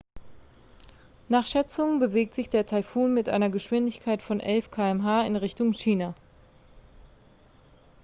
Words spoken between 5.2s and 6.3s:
in richtung china